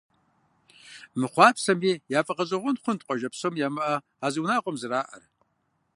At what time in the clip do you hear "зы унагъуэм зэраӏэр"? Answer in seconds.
4.33-5.23